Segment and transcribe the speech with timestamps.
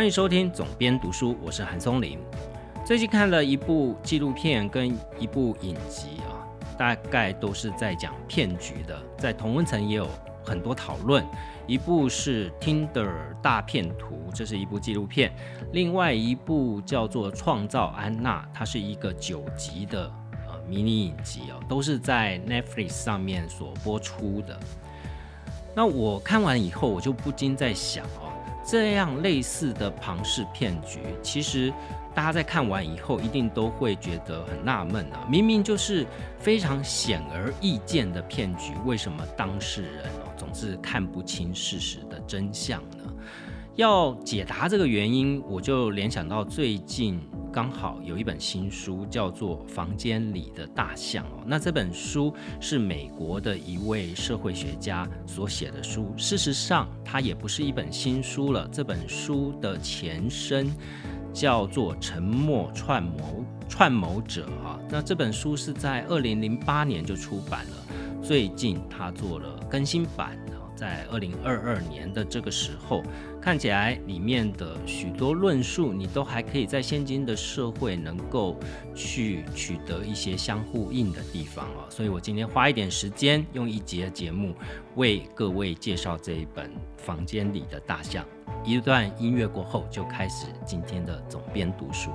[0.00, 2.18] 欢迎收听总编读书，我是韩松林。
[2.86, 6.40] 最近看了一部纪录片跟一部影集啊，
[6.78, 10.08] 大概都是在讲骗局的，在同温层也有
[10.42, 11.22] 很多讨论。
[11.66, 15.28] 一部是《Tinder 大骗图》，这是一部纪录片；
[15.70, 20.10] 另外一部叫做《创造安娜》，它是一个九集的
[20.48, 24.58] 呃迷你影集哦，都是在 Netflix 上面所播出的。
[25.74, 28.29] 那我看完以后，我就不禁在想哦，
[28.64, 31.72] 这样类似的庞氏骗局，其实
[32.14, 35.26] 大家在看完以后，一定都会觉得很纳闷啊！
[35.28, 36.06] 明明就是
[36.38, 43.12] 非常显而易见的骗局，为什么当事人哦总是看不清事实的真相呢？
[43.76, 47.20] 要解答这个原因，我就联想到最近。
[47.52, 56.14] 刚好有一本新书叫做《房间里的大象》哦，那这本书是美国的一位社会学家所写的书。
[56.16, 58.68] 事实上，它也不是一本新书了。
[58.70, 60.70] 这本书的前身
[61.32, 70.38] 叫做《沉默串谋串谋者》啊，那这本书是在二零零八年就出版了，最近他做了更新版。
[70.80, 73.02] 在二零二二年的这个时候，
[73.38, 78.58] 看起来里面的许多论述，你都还可以在现今的社会能够
[78.94, 81.84] 去取得一些相呼应的地方哦。
[81.90, 84.54] 所以我今天花一点时间，用一节节目
[84.96, 88.24] 为各位介绍这一本《房间里的大象》。
[88.64, 92.10] 一段音乐过后，就开始今天的总编读书。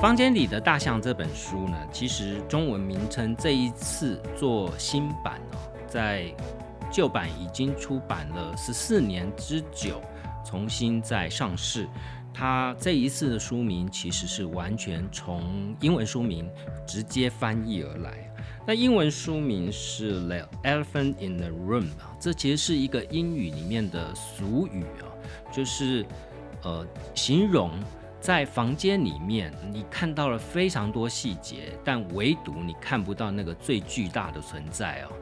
[0.00, 6.34] 房间里的大象这本书呢，其实中文名称这一次做新版哦，在
[6.90, 10.00] 旧版已经出版了十四年之久，
[10.42, 11.86] 重新再上市。
[12.32, 16.48] 它这一次的书名其实是完全从英文书名
[16.86, 18.32] 直接翻译而来。
[18.66, 25.04] 那英文书名是《The Elephant in the Room》啊，这其实是一个英语里面的俗语啊，
[25.52, 26.06] 就是
[26.62, 27.70] 呃形容。
[28.20, 35.12] 在房间里面，你看到了非常多细节，但唯独你看不到那个最巨大的存在哦。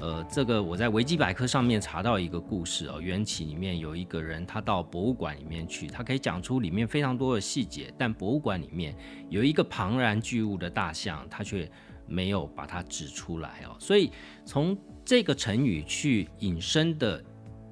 [0.00, 8.94] 呃，这个我在维基百科上面查到一个故事哦，缘起里面有一个人，他到博物馆里面去，他可以讲出里面非常多的细节，但博物馆里面
[9.28, 11.70] 有一个庞然巨物的大象，他却
[12.06, 13.76] 没有把它指出来哦。
[13.78, 14.10] 所以
[14.44, 17.22] 从这个成语去引申的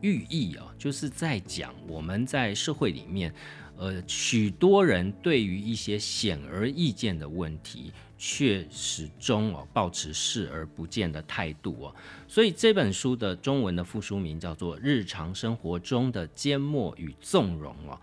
[0.01, 3.35] 寓意哦，就是在讲我们在社会里面。
[3.77, 11.97] 呃，许多人对于一些显而易见的问题，却始终哦保持视而不见的态度哦。
[12.29, 18.01] 所以这本书的中文的副书名叫做《日常生活中的缄默与纵容》哦。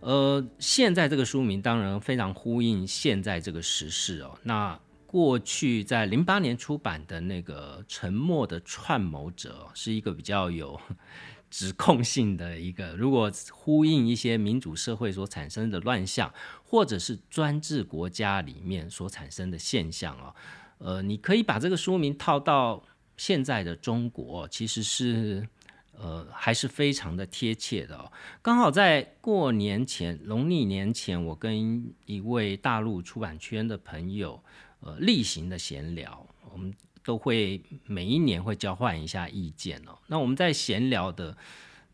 [0.00, 4.38] 呃，现在这个书名当然非常呼应现在这个时事哦。
[4.44, 4.78] 那
[5.08, 10.80] 过去在零八年出版的那个《沉默的串谋者》是一个比较有。
[11.50, 16.32] 指控性的一个，如果呼应一些民主社会所产生的乱象，
[16.64, 20.34] 或者是专制国家里面所产生的现象啊，
[20.78, 22.84] 呃，你可以把这个书名套到
[23.16, 25.48] 现在的中国，其实是
[25.98, 28.12] 呃还是非常的贴切的哦。
[28.40, 34.40] 刚好在过年前，农历年前，我跟一位大陆出版圈的朋友
[34.78, 36.72] 呃例行的闲聊，我们。
[37.02, 39.98] 都会每一年会交换一下意见哦。
[40.08, 41.36] 那我们在闲聊的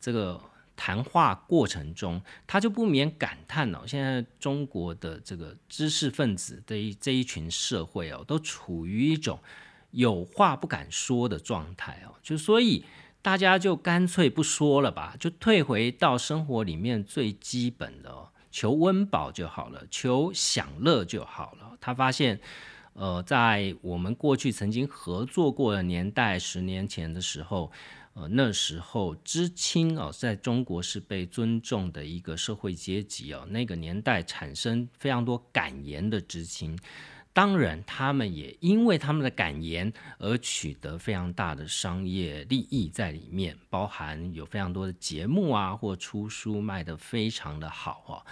[0.00, 0.40] 这个
[0.74, 9.38] 谈话过程中，他就不免感叹哦，现在中国的这个知识分子的一这一群社会哦，都处于一种
[9.92, 12.14] 有话不敢说的状态哦。
[12.22, 12.84] 就所以
[13.22, 21.76] 大家就干脆不说了吧，就退回到生活里面最基本的哦，求温饱就好了，求享乐就好了。
[21.80, 22.40] 他发现。
[22.96, 27.70] 呃，在我们过去曾经合作过的年代，十年前的时候，
[28.14, 33.46] 呃，那时候知青哦，在中国是被尊重的一个社会阶级哦。
[33.50, 36.78] 那个年代产生非常多感言的知青，
[37.34, 48.24] 当然他们也因为他们的感言而取得非常大的商业利益在里面，包含有非常多的节目啊，或出书卖得非常的好哦。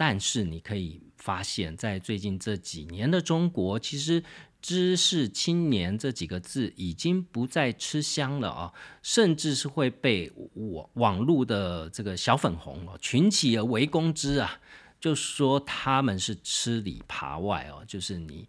[0.00, 4.24] 但是你可以发现，在最近这几年的中国，其实
[4.62, 14.58] “知识青年”这几个字已经不再吃香了啊，甚至是会被网网络的这个小粉红哦群起而围攻之啊，
[14.98, 18.48] 就说他们是吃里扒外哦，就是你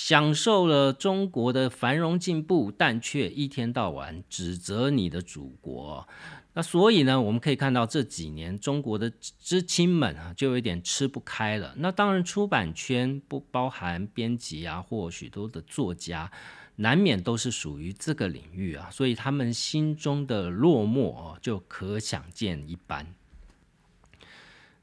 [0.00, 6.06] 享受了中国的繁荣进步，但却一天到晚指责你的祖国。
[6.52, 11.74] 那所以呢，我们可以看到这几年中国的知青们啊，就有点吃不开了。
[11.78, 16.30] 那当然，出版圈不包含编辑啊，或许多的作家，
[16.76, 23.12] 难免都是属于这个领域啊，所以他们心中的落寞哦，就可想见一斑。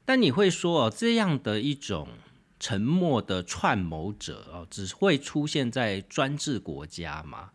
[0.04, 2.06] 但你会说哦，这样的一种
[2.58, 7.50] 沉默的串谋者哦，只会出现在专制国家吗？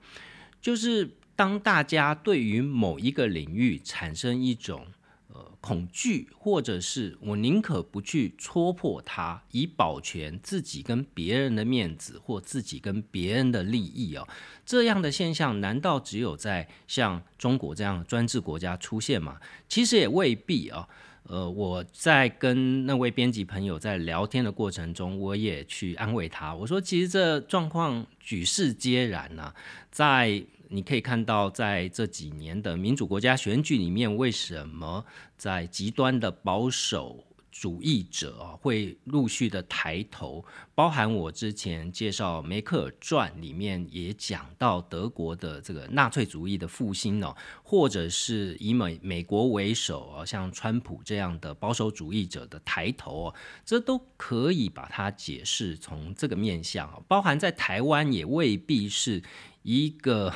[0.62, 4.88] 就是当大家对于某一个领域产生一种
[5.28, 5.52] 呃。
[5.62, 14.28] 恐惧，或者是我宁可不去戳破它，以保全自己跟别人的面子，或自己跟别人的利益哦。
[14.66, 19.40] 这样的现象，难道只有在像中国这样专制国家出现吗？
[19.70, 20.90] 其实也未必啊。
[21.24, 29.54] 呃，我在跟那位编辑朋友在聊天的过程中，我也去安慰他，我说，其实这状况举世皆然呐，
[29.90, 30.44] 在。
[30.74, 35.04] 你可以看到，在这几年的民主国家选举里面，为什么
[35.36, 37.22] 在极端的保守
[37.52, 40.44] 主义者啊会陆续的抬头？
[40.74, 59.22] 包含我之前介绍《梅克尔传》里面也讲到德国的这个纳粹主义的复兴哦，或者是以美美国为首啊，像川普这样的保守主义者的抬头哦，这都可以把它解释从这个面向啊，包含在台湾也未必是
[59.64, 60.34] 一个。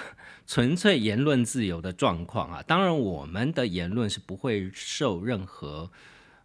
[0.48, 5.92] 纯粹言论自由的状况啊，当然我们的言论是不会受任何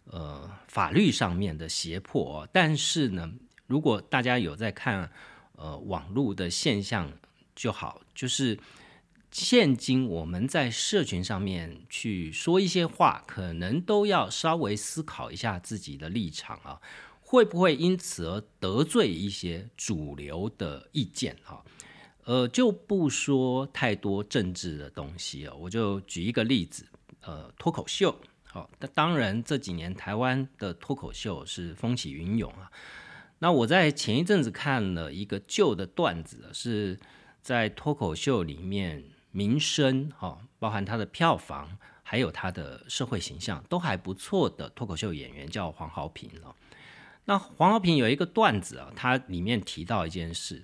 [0.05, 3.31] 呃法律上面的胁迫，但是呢，
[3.67, 5.11] 如果大家有在看
[5.55, 7.11] 呃网络的现象
[7.55, 8.59] 就好，就是
[9.31, 16.81] 现今我们在社群上面去说一些话，可能都要稍微思考一下自己的立场啊，
[17.21, 21.63] 会不会因此而得罪一些主流的意见啊？
[22.25, 26.85] 呃，就不说太多政治的东西了，我就举一个例子，
[27.21, 28.15] 呃，脱口秀。
[28.51, 32.69] 好，那当然这几年台湾的脱口秀是风起云涌啊。
[33.39, 36.99] 那我在前一阵子看了一个旧的段子，是
[37.41, 46.53] 在脱口秀里面名声，哈，包含他的票房，还有他的社会形象都还不错的脱口秀演员，叫黄豪平了。
[47.23, 50.61] 那黄豪平有一个段子啊，他里面提到一件事。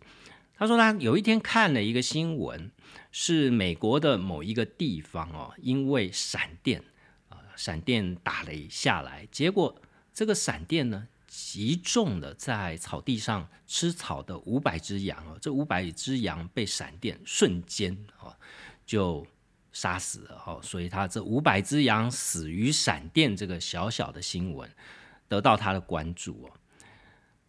[0.58, 2.70] 他说他有一天看了一个新闻，
[3.12, 6.84] 是美国的某一个地方哦，因为闪电，
[7.58, 9.82] 闪电打了下来，结果
[10.14, 18.34] 这个闪电呢击中了在草地上吃草的五百只羊哦，这五百只羊被闪电瞬间哦
[18.86, 19.28] 就
[19.74, 24.70] 杀死了哦，所以他这五百只羊死于闪电这个小小的新闻
[25.28, 26.52] 得到他的关注哦。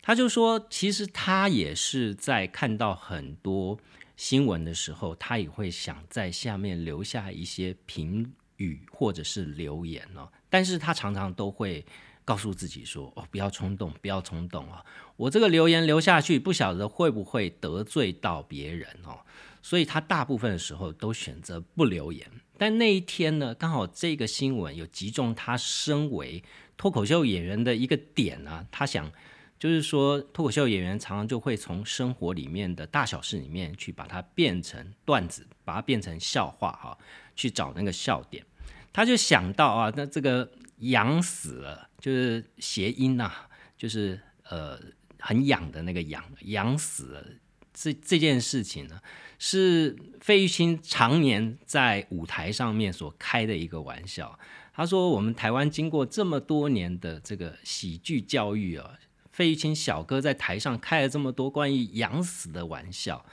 [0.02, 3.78] 他就说，其实他也是在看到很多
[4.16, 10.28] 新闻的时候，他也会想在下面留下一些评语或者是留言哦。
[10.49, 11.84] 但是他常常都会
[12.25, 14.84] 告诉自己说：“哦，不要冲动，不要冲动啊！
[15.16, 19.19] 我这个留言留下去，不晓得会不会得罪到别人哦。”
[19.60, 22.31] 所以他大部分的时候都选择不留言。
[22.56, 26.44] 但那一天呢，刚好这个新闻有击中他身为
[26.76, 29.11] 脱口秀演员的一个点啊，他想。
[29.58, 36.96] 就是说，脱口秀演员常常就会从生活里面的大小事里面去把它变成段子，把它变成笑话哈，
[37.38, 38.44] 去找那个笑点。
[38.93, 43.30] 他就想到啊，那这个痒死了，就是谐音呐，
[43.76, 44.76] 就是呃
[45.21, 47.25] 很痒的那个痒，痒死了。
[47.73, 49.00] 这这件事情呢，
[49.38, 54.37] 是费玉清常年在舞台上面所开的一个玩笑。
[54.75, 58.99] 他说，我们台湾经过这么多年的这个喜剧教育啊。
[59.30, 63.25] 费玉清小哥在台上开了这么多关于养死的玩笑，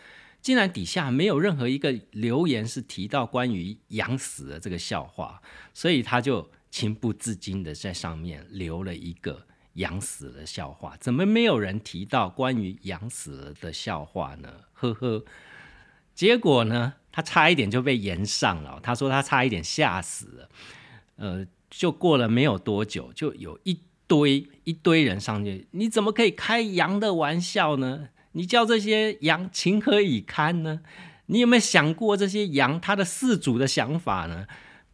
[0.45, 5.41] 竟然底下没有任何一个留言是提到关于羊死的这个笑话，
[5.73, 10.95] 所以他就情不自禁的在上面留了一个羊死的笑话。
[10.99, 14.53] 怎么没有人提到关于羊死了的笑话呢？
[14.73, 15.25] 呵呵，
[16.13, 18.79] 结果呢，他差一点就被延上了。
[18.83, 20.49] 他说他差一点吓死了。
[21.15, 23.79] 呃，就过了没有多久，就有一。
[24.07, 28.09] 堆一堆人上去，你怎么可以开羊的玩笑呢？
[28.35, 30.81] 你叫这些羊情何以堪呢？
[31.27, 34.45] 你有没有想过这些羊它的饲主的想法呢？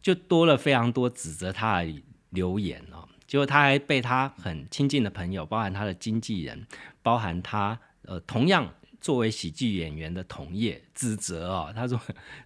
[0.02, 3.08] 就多了非常多指责他的留言哦。
[3.28, 6.66] 结果他还被他很亲近的朋友，包含他的经纪人，
[7.04, 11.74] 包含他呃同样作为喜剧演员的同业指责哦。
[11.76, 12.00] 他说：“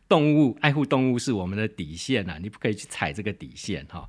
[0.07, 4.07] 动物爱护动物是我们的底线呐，你不可以去踩这个底线哈。”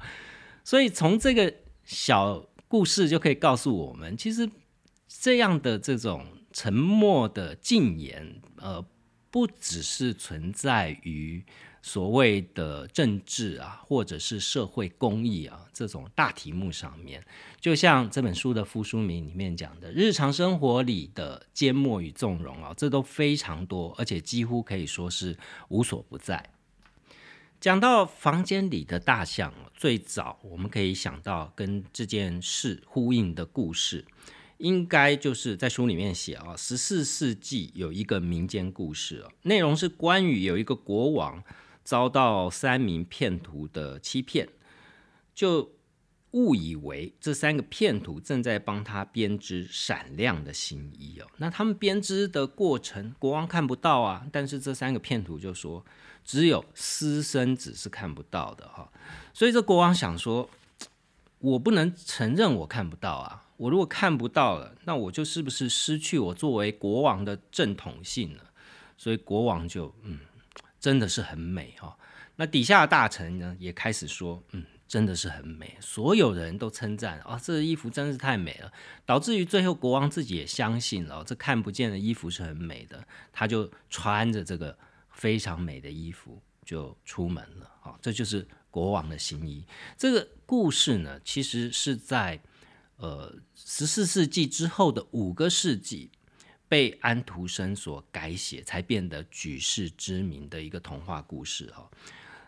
[0.65, 1.53] 所以从这个。
[1.89, 4.51] 小故事就可以告诉我们，其实
[5.07, 6.27] 这样的这种
[6.57, 8.83] 沉默的禁言，呃，
[9.31, 11.45] 不只是存在于
[11.83, 17.23] 所谓的政治啊，或者是社会公益啊这种大题目上面。
[17.61, 25.37] 就像这本书的副书名里面讲的，日常生活里的缄默与纵容啊，这都非常多，而且几乎可以说是
[25.69, 26.43] 无所不在。
[27.61, 34.07] 讲到房间里的大象，最早我们可以想到跟这件事呼应的故事。
[34.59, 41.43] 应该就是在书里面写啊，十四世纪有一个民间故事哦，内容是关于有一个国王
[41.85, 44.49] 遭到三名骗徒的欺骗，
[45.35, 45.73] 就
[46.33, 51.27] 误以为这三个骗徒正在帮他编织闪亮的新衣哦。
[51.37, 55.85] 那他们编织的过程，国王看不到啊，但是这三个骗徒就说，
[56.25, 58.91] 只有私生子是看不到的哈。
[59.33, 60.51] 所以这国王想说，
[61.39, 63.43] 我不能承认我看不到啊。
[63.57, 68.45] 我如果看不到了，那我就是不是失去我作为国王的正统性了？
[68.99, 70.21] 所以国王就嗯，
[70.79, 71.97] 真的是很美哈。
[72.37, 75.75] 那底下的大臣呢也开始说，嗯，真的是很美。
[75.81, 78.71] 所有人都称赞啊，这衣服真是太美了，
[79.07, 84.77] 导致于最后国王自己也相信了，这看不见的衣服是很美的，他就穿着这个
[85.11, 87.71] 非常美的衣服就出门了。
[87.81, 89.65] 好，这就是国王的新衣。
[89.97, 92.39] 这个故事呢，其实是在。
[92.97, 96.11] 呃，十四世纪之后的五个世纪，
[96.69, 101.89] 被安徒生所改写，才变得举世知名的一个童话故事哈。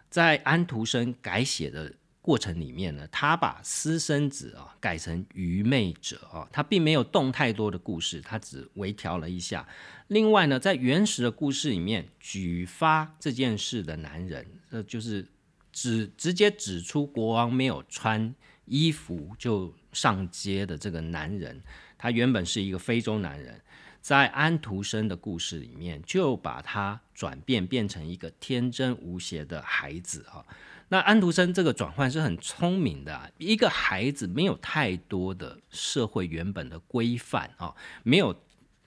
[0.09, 9.67] 在安徒生改写的过程里面呢，他把私生子啊改成愚昧者啊，他并没有动太多的故事，他只微调了一下。
[10.09, 15.27] 另外呢，在原始的故事里面，举发这件事的男人，呃，就是
[15.73, 18.35] 指直接指出国王没有穿
[18.69, 19.75] 衣服就。
[19.91, 21.61] 上街的这个男人，
[21.97, 23.59] 他原本是一个非洲男人，
[24.03, 30.45] 在安徒生的故事里面，就把他转变变成一个天真无邪的孩子啊。
[30.91, 38.39] 那安徒生这个转换是很聪明的，一个孩子没有太多的社会原本的规范啊，没有。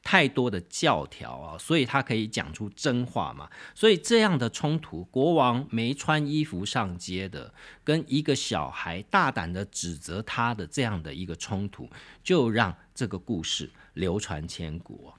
[0.03, 3.50] 太多的教条啊，所以他可以讲出真话嘛。
[3.75, 7.53] 所以这样的冲突，国王没穿衣服上街的，
[7.84, 11.88] 跟一个小孩大胆的指责他的这样的一个冲突，
[12.24, 15.13] 就让这个故事流传千古。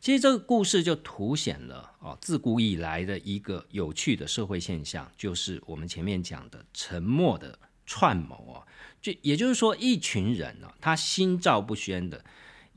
[0.00, 8.64] 其实这个故事就凸显了哦，自古以来的一个有趣的社会现象，就是我们前面讲的沉默的串谋啊。
[9.02, 12.24] 就也就是说，一群人呢，他心照不宣的。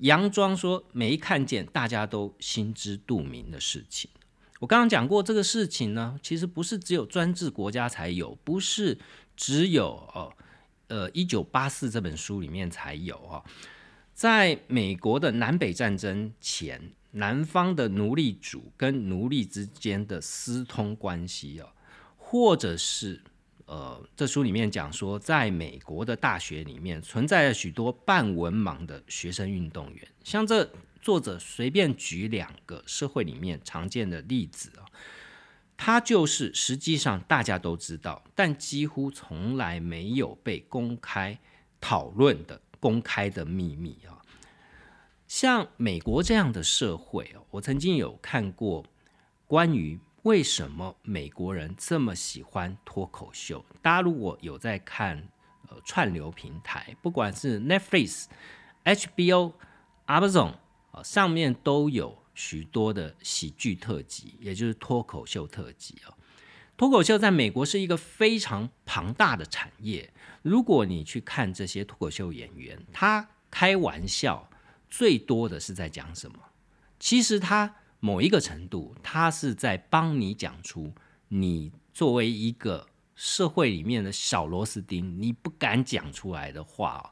[0.01, 4.09] 佯装说没看见，大家都心知肚明的事情。
[4.59, 8.97] 我刚刚讲过这个事情呢，其实不是只有专制国家才有，不是
[9.35, 10.33] 只有哦，
[10.87, 13.43] 呃，一九八四这本书里面才有啊。
[14.13, 21.73] 在美国的南北战争前，南方的奴隶主跟奴隶之间的私通关系啊，
[22.17, 23.21] 或者是。
[23.69, 30.07] 呃，这书里面讲说，在美国的大学里面存在着许多半文盲的学生运动员。
[30.23, 30.67] 像这
[31.03, 34.89] 作者随便举两个社会里面常见的例子啊，
[35.77, 41.37] 他就是实际上大家都知道，但几乎从来没有被公开
[41.79, 44.17] 讨论的公开的秘密啊。
[45.27, 48.83] 像美国这样的社会哦，我曾经有看过
[49.45, 49.99] 关于。
[50.23, 53.63] 为什么美国人这么喜欢脱口秀？
[53.81, 55.17] 大家如果有在看
[55.69, 58.25] 呃串流平台，不管是 Netflix、
[58.83, 59.53] HBO、
[60.07, 60.55] Amazon
[60.91, 66.13] 啊，上面都有许多的喜剧特辑，也就是脱口秀特辑哦。
[66.75, 70.11] 脱口秀在美国是一个非常庞大的产业。
[70.41, 74.49] 如果你去看这些脱口秀演员，他开玩笑
[74.89, 76.37] 最多的是在讲什么？
[76.99, 77.75] 其实他。
[77.99, 80.93] 某一个程度，他是在帮你讲出
[81.27, 87.11] 你作为一个社会里面的小螺丝钉，你不敢讲出来的话。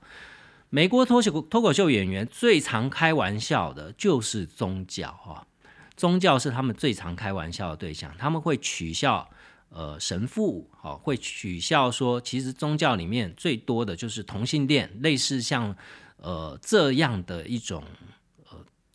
[0.69, 5.47] 美国脱口脱口秀演员最常开玩笑的就是宗教啊，
[5.95, 8.13] 宗教是他们最常开玩笑的对象。
[8.17, 9.29] 他们会取笑
[9.69, 15.75] 呃神父，哦，会取笑说，其实宗教里面最多的就是同性恋，类似像
[16.17, 17.83] 呃这样的一种。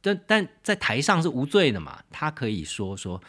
[0.02, 2.02] 但但在台上是无罪的嘛？
[2.10, 3.22] 他可以说说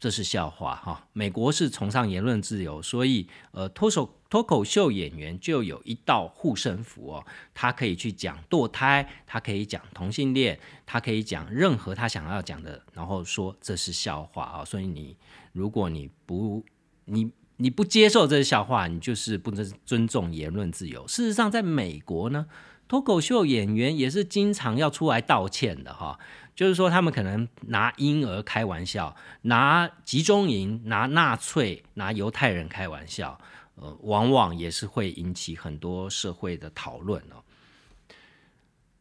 [0.00, 1.06] 这是笑话哈。
[1.12, 14.64] 美国是崇尚言论自由，所以呃脱手脱口秀演员就有一道护身符哦，他可以去讲堕胎，他可以讲同性恋，他可以讲任何他想要讲的，然后说这是笑话啊。
[14.64, 15.16] 所以你
[15.52, 16.64] 如果你不
[17.04, 21.06] 你你不接受这是笑话，你就是不能尊重言论自由。
[21.06, 22.46] 事实上，在美国呢。
[22.88, 26.18] 脱口秀演员也是经常要出来道歉的哈，
[26.56, 33.38] 就是说他们可能拿婴儿开玩笑，拿集中营、拿纳粹、拿犹太人开玩笑，
[33.74, 37.44] 呃，往往也是会引起很多社会的讨论哦。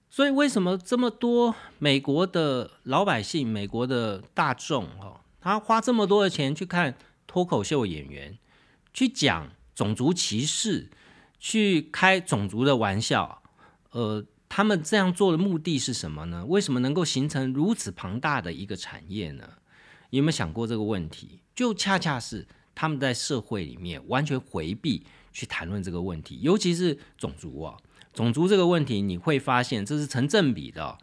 [0.09, 8.37] 所以，为什么这么多美国的老百姓、美国的大众哦，他花这么多的钱去看脱口秀演员，
[8.93, 10.89] 去讲种族歧视，
[11.39, 13.43] 去开种族的玩笑？
[13.91, 16.45] 呃，他们这样做的目的是什么呢？
[16.45, 19.43] 为什么能够形成如此庞大的一个产业呢？
[20.09, 21.41] 有没有想过这个问题？
[21.55, 25.03] 就恰恰是他们在社会里面完全回避
[25.33, 27.77] 去谈论这个问题，尤其是种族啊。
[28.13, 30.97] 种族这个问题，你会发现这是成正比的。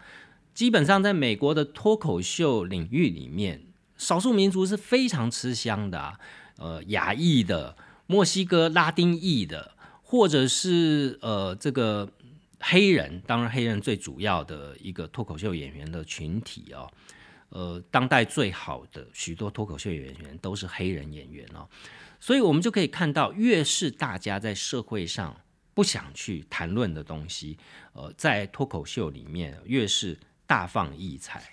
[0.54, 3.62] 基本上，在美国的脱口秀领域里面，
[3.96, 5.98] 少数民族是非常吃香的。
[5.98, 6.18] 啊
[6.56, 7.76] 呃，亚裔的、
[8.06, 9.72] 墨西哥拉丁裔的，
[10.04, 12.08] 或者是呃这个
[12.66, 16.90] 黑人，当然黑人最主要的一个脱口秀演员的群体哦。
[17.50, 21.68] 呃，当代最好的许多脱口秀演员都是黑人演员哦。
[22.18, 25.40] 所以我们就可以看到，越是大家在社会上。
[25.74, 27.58] 不想去谈论的东西，
[27.94, 30.16] 呃，在脱口秀里面越是
[30.46, 31.52] 大放异彩，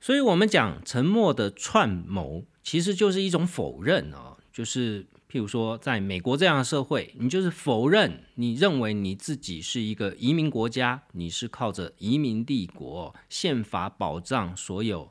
[0.00, 15.10] 所以我们讲沉默的串谋，其实就是一种否认哦，就是譬如说，在美国这样的社会，你就是否认，你认为你自己是一个移民国家，你是靠着移民帝国宪法保障所有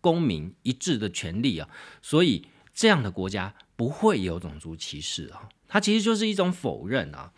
[0.00, 1.68] 公民一致的权利啊，
[2.02, 5.48] 所以这样的国家不会有种族歧视啊。
[5.68, 7.32] 它其实就是一种否认啊，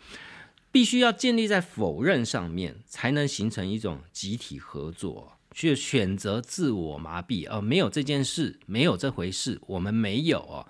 [0.71, 10.67] 必须要建立在否认上面，才能形成一种集体合作，去选择自我麻痹，而没有这件事，没有这回事，我们没有哦。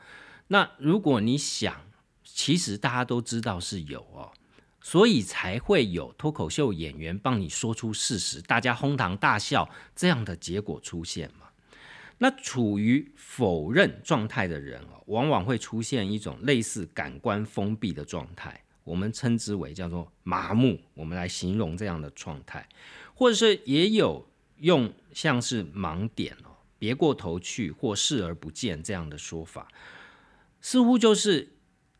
[0.51, 1.83] 那如果你想，
[2.23, 4.31] 其实大家都知道是有哦，
[4.81, 11.45] 所以才会有脱口秀演员帮你说出事实，大家哄堂大笑这样的结果出现嘛。
[12.17, 20.81] 那处于否认状态的人哦，往往会出现一种类似感官封闭的状态，我们称之为叫做麻木。
[20.95, 22.67] 我们来形容这样的状态，
[23.13, 29.67] 或者是也有用像是盲点哦、别过头去或视而不见这样的说法，
[30.61, 31.53] 似乎就是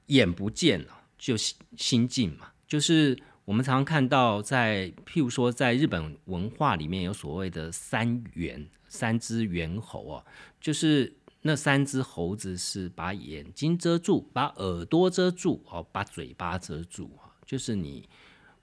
[0.08, 8.70] 眼不见了就心静嘛，就是我们常常看到在譬如说在日本文化里面有所谓的三猿。
[8.92, 10.26] 三只猿猴哦，
[10.60, 18.10] 就是那三只猴子是把眼睛遮住，把耳朵遮住哦，把嘴巴遮住啊，就是你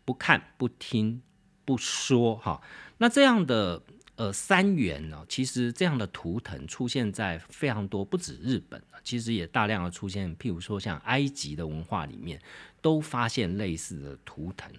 [0.04, 1.22] 不看、不听、
[1.64, 2.60] 不说哈。
[2.98, 3.80] 那这样的
[4.16, 12.40] 呃三元呢，其实这样的图腾出现在非常多，不止日本其实也大量的出现，譬如说像埃及的文化里面
[12.82, 14.70] 都发现类似的图腾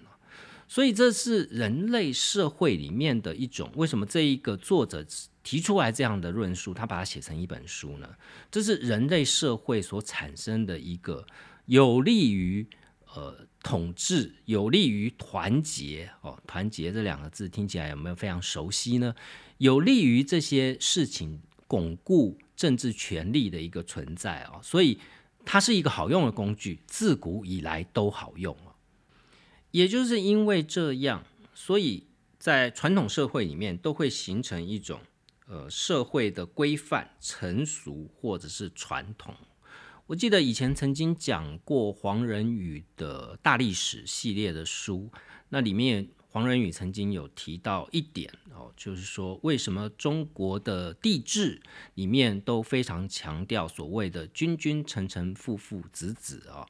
[0.66, 3.72] 所以这是人类社会里面的一种。
[3.74, 5.04] 为什么这一个作者？
[5.44, 8.06] 提出来这样的论述，他把它写成一本书呢？
[8.50, 11.26] 这是人类社会所产生的一个
[11.64, 12.66] 有利于
[13.14, 16.38] 呃统治、有利于团结哦。
[16.46, 19.14] 团结这两个字听起来有没有非常熟悉呢？
[19.58, 24.60] 有利于这些事情巩固政治权力的一个存在哦。
[24.62, 24.98] 所以
[25.44, 28.74] 它是一个好用的工具，自古以来都好用哦。
[29.70, 32.06] 也就是因为这样，所以
[32.38, 35.00] 在传统社会里面都会形成一种。
[35.50, 39.34] 呃，社会的规范、成熟或者是传统，
[40.08, 45.12] 我记得以前曾经讲过黄仁宇的大历史系列的书，
[45.50, 51.60] 那里面黄仁宇曾经有提到一点哦，就是说为什么中国的帝制
[51.92, 56.64] 里面都非常强调所谓的君君臣臣父父子子啊。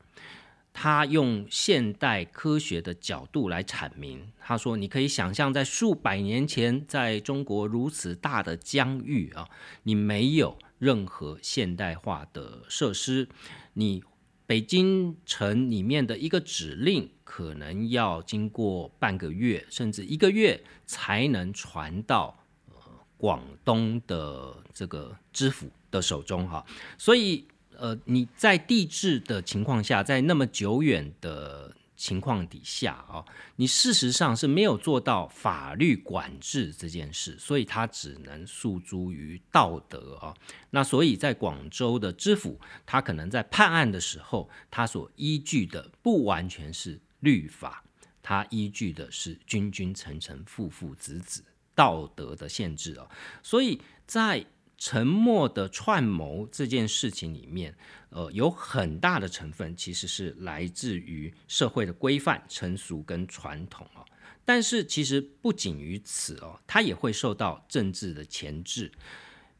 [0.73, 9.49] 他用现代科学的角度来阐明，他说：“你可以想象，在数百年前，在中国如此大的疆域啊，
[9.85, 13.29] 你没有任何现代化的设施，
[13.75, 14.03] 你
[14.47, 22.39] 北京城里面的一个指令，可能要经过半个月甚至一个月才能传到
[22.71, 22.75] 呃
[23.17, 26.65] 广东的这个知府的手中哈，
[26.97, 27.47] 所以。”
[27.81, 33.25] 呃，你在地质的情况下，在那么久远的情况底下啊，
[33.57, 40.33] 你事实上是没有做到法律管制这件事，所以他只能诉诸于道德啊。
[40.71, 47.83] 那所以在广州的知府，他可能在判案的时候，他所依据的不完全是律法，
[48.23, 51.43] 他依据的是君君臣臣父父子子
[51.75, 53.09] 道德的限制啊。
[53.43, 54.47] 所以在
[54.79, 57.77] 沉默的串谋这件事情里面，
[58.11, 64.07] 呃，有很大的成分其实是来自于社会的规范、成熟跟传统啊。
[64.45, 68.93] 但是其实不仅于此哦，它也会受到政治的钳制。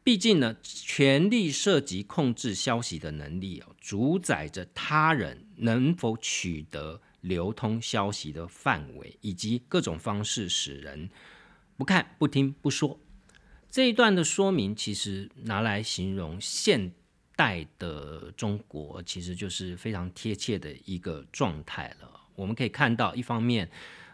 [0.03, 11.11] 毕竟呢，权力涉及控制消息的能力哦，主宰着他人能否取得流通消息的范围，以及各种方式使人
[11.77, 12.99] 不看、不听、不说。
[13.71, 16.93] 这一段的说明，其实拿来形容现
[17.37, 22.11] 代的中国，其实就是非常贴切的一个状态了。
[22.35, 23.69] 我们可以看到，一方面，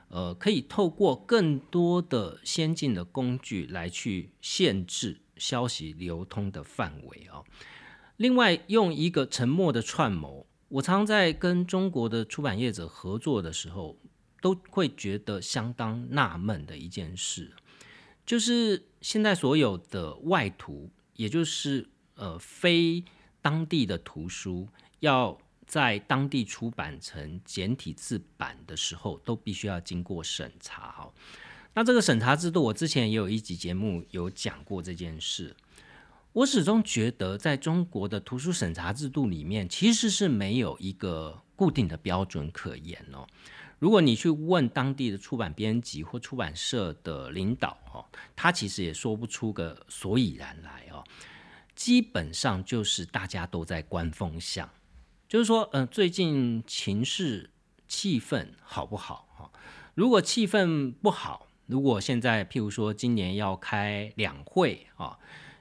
[0.09, 7.41] 呃，可以透过更多的先进的工具来去限制消息流通的范围啊。
[8.17, 13.97] 另外，用一个沉默的串谋，我常在跟中国的出版业者合作的时候，
[14.41, 17.53] 都会觉得相当纳闷的一件事。
[18.27, 23.05] 就是现在所有的外图，也就是呃非
[23.43, 24.69] 当地的图书，
[25.01, 31.13] 要在当地出版成简体字版的时候，都必须要经过审查哦。
[31.75, 35.55] 那这个审查制度，我之前也有一集节目有讲过这件事。
[36.33, 43.27] 我始终觉得，在中国的图书审查制度里面，其实是没有一个固定的标准可言哦。
[43.79, 51.05] 如果你去问当地的出版编辑或出版社的领导哦，他其实也说不出个所以然来哦。
[51.75, 54.71] 基本上就是大家都在观风向，
[55.29, 57.51] 就是说，嗯，最近情势
[57.89, 59.51] 气氛好不好哈？
[59.95, 65.19] 如果气氛不好，如果现在譬如说今年要开两会啊，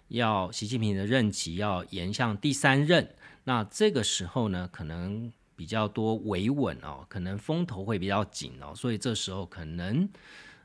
[0.10, 5.34] 要习近平的任期要延向第三任，那这个时候呢，可能。
[5.56, 10.10] 比较多维稳哦，可能风头会比较紧哦，所以这时候可能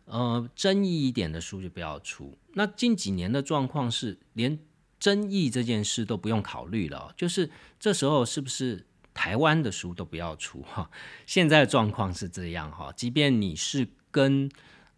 [0.06, 2.36] 呃争议一点的书就不要出。
[2.54, 4.58] 那近几年的状况是连
[4.98, 10.90] 争议这件事都不用考虑了，就是这时候是不是台湾的书都不要出哈？
[11.26, 14.50] 现在的状况是这样哈，即便你是跟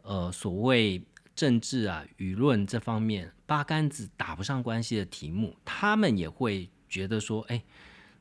[0.03, 1.03] 呃所谓
[1.35, 7.63] 政治啊舆论这方面八竿子打不上关系的题目，他们也会觉得说，哎。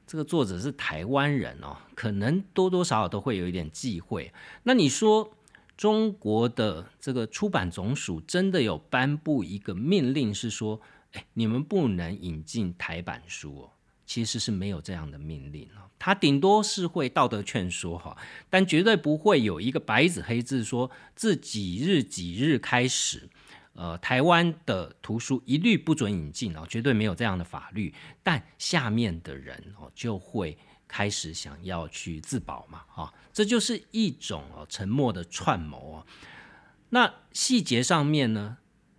[0.10, 4.34] 这个作者是台湾人哦，可能多多少少都会有一点忌讳。
[4.64, 5.32] 那你说
[5.78, 13.70] 中国的这个出版总署真的有颁布一个命令，是说，哎，你们不能引进台版书哦？
[14.08, 18.18] 其实是没有这样的命令哦，他顶多是会道德劝说哈，
[18.50, 23.30] 但绝对不会有一个白纸黑字说自几日几日开始。
[23.82, 27.94] 呃，台湾的图书一律不准引进哦，绝对没有这样的法律。
[28.22, 36.06] 但下面的人哦，就会开始想要去自保嘛，哈，这就是一种哦沉默的串谋哦。
[36.90, 38.58] 那细节上面呢，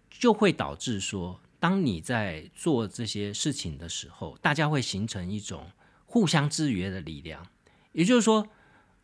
[0.09, 5.71] 就会导致说，当你在做这些事情的时候，大家会形成一种
[6.07, 7.47] 互相制约的力量。
[7.93, 8.49] 也就是说，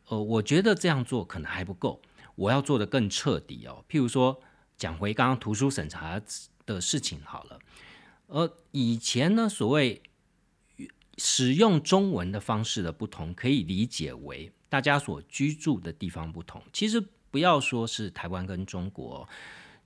[0.09, 2.01] 呃，我觉得这样做可能还不够，
[2.35, 3.85] 我要做的更彻底哦。
[3.91, 4.41] 譬如说。
[4.77, 6.21] 讲回刚刚图书审查
[6.67, 7.59] 的事情好了，
[8.27, 10.03] 而以前呢，所谓
[11.17, 16.63] 使用中文的方式的不同，可以理解为大家所居住的地方不同。
[16.73, 19.27] 其实不要说是台湾跟中国，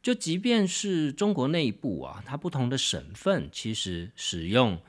[0.02, 4.80] 就即便是中国内部啊，它不同的省份，其实使用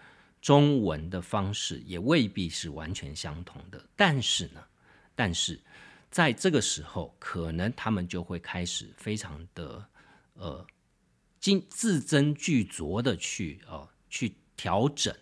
[0.42, 3.86] 中文的方式也未必是完全相同的。
[3.96, 4.64] 但是呢，
[5.14, 5.60] 但是
[6.10, 9.86] 在这个时候，可能他们就会开始非常的。
[10.42, 10.66] 呃，
[11.40, 15.16] 精字斟句酌的去哦，去调整，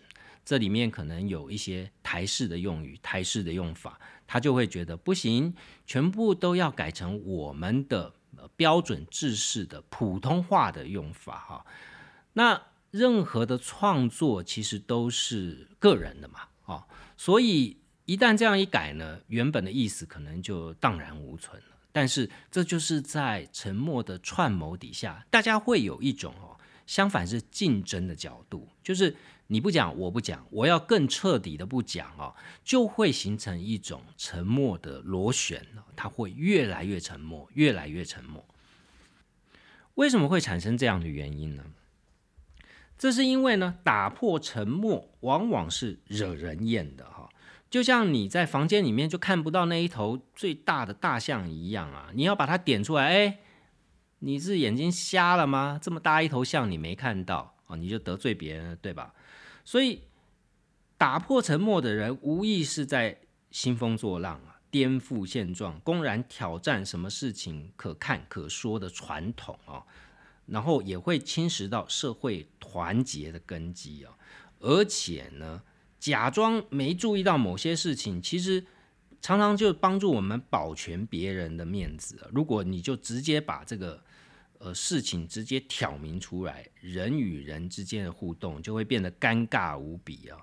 [0.46, 5.54] 这里面可能有一些台式的用语、台式的用法，他就会觉得不行，
[5.84, 8.14] 全部都要改成我们的
[8.56, 11.66] 标准制式的普通话的用法哈。
[12.32, 16.84] 那任何的创作其实都是个人的嘛，哦，
[17.18, 21.62] 所以一旦这样一改呢，原本的意思可能就荡然无存。
[21.92, 29.16] 但是这就是在沉默的串谋底下，大家会有一种哦，相反是竞争的角度，就是
[29.48, 38.46] 你不讲，我不讲，我要更彻底的不讲哦，就会形成一种沉默的螺旋它会越来越沉默，越来越沉默。
[39.94, 41.64] 为什么会产生这样的原因呢？
[42.96, 47.06] 这是因为呢，打破沉默往往是惹人厌的。
[47.70, 52.10] 就像你在房间里面就看不到那一头最大的大象一样啊！
[52.14, 53.38] 你要把它点出来，哎，
[54.18, 55.78] 你是眼睛瞎了吗？
[55.80, 59.14] 这么大一头象你没看到啊，你就得罪别人了，对吧？
[59.64, 60.02] 所以
[60.98, 63.20] 打破沉默的人，无疑是在
[63.52, 69.84] 兴风作浪啊，颠覆现状，公然挑战什么事情可看可说的传统啊，
[70.46, 74.12] 然后也会侵蚀到社会团结的根基啊，
[74.58, 75.62] 而且呢。
[76.00, 78.64] 假装没注意到某些事情，其实
[79.20, 82.26] 常常就帮助我们保全别人的面子。
[82.32, 84.02] 如果你就直接把这个
[84.58, 90.38] 呃事情直接挑明出来，人与人之间的互动就会变得尴尬无比啊。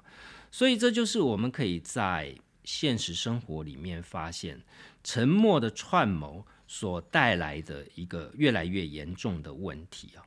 [0.51, 4.61] 所以这就是我们可以在现实生活里面发现
[5.03, 10.21] 沉默的串谋所带来的一个越来越严重的问题啊。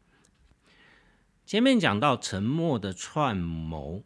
[1.46, 4.02] 前面讲到沉默的串谋，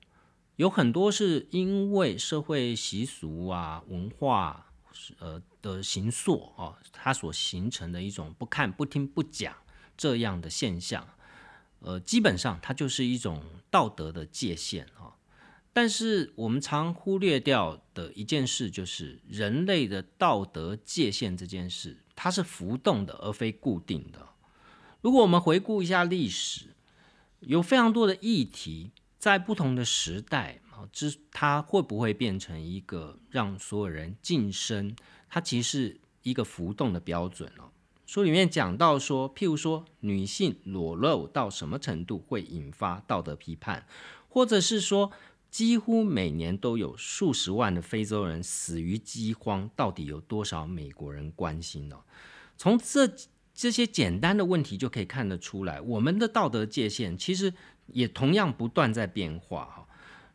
[0.56, 4.72] 有很多是因为社会习俗啊、文化
[5.18, 9.54] 呃的形塑啊，它所形成的一种不看、不听、不讲
[9.96, 11.08] 这样的现象，
[11.80, 15.16] 呃，基本上它就是一种道德的界限啊。
[15.72, 24.28] 但是我们常忽略掉的一件事，就是人类的道德界限这件事，它是浮动的，而非固定的。
[25.00, 26.76] 如果我们回顾一下历史，
[27.40, 28.92] 有非常多的议题，
[29.24, 34.94] 在不同的时代啊，之它会不会变成一个让所有人晋升？
[35.30, 37.72] 它其实是一个浮动的标准哦。
[38.04, 43.86] 书里面讲到说，譬如说女性裸露到什么程度会引发道德批判，
[44.28, 45.10] 或者是说
[45.50, 51.96] 几乎每年都有数十万的非洲人死于饥荒，到底有多少美国人关心呢？
[52.58, 53.10] 从这。
[53.56, 57.54] 这些简单的问题就可以看得出来，我们的道德界限其实
[57.86, 59.88] 也同样不断在变化哈。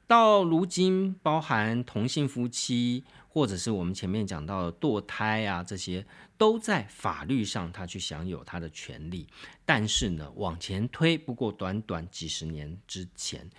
[0.07, 6.05] 到如今，包含同性夫妻，或者是我们前面讲到的堕胎啊，这些
[6.37, 9.27] 都在法律上他去享有他的权利。
[9.65, 13.49] 但是呢，往前推，不过短短几十年之前，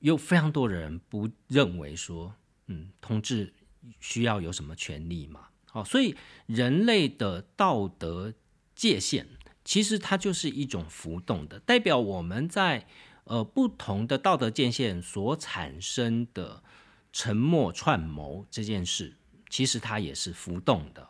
[0.00, 2.34] 有非常多的人不认为说，
[2.68, 3.52] 嗯，同志
[3.98, 5.48] 需要有什么权利嘛？
[5.66, 6.14] 好，所以
[6.46, 8.34] 人类的道德。
[8.74, 9.28] 界限
[9.64, 12.84] 其实它就是一种浮动的，代表我们在
[13.24, 16.62] 呃不同的道德界限所产生的
[17.12, 19.16] 沉默串谋这件事，
[19.48, 21.08] 其实它也是浮动的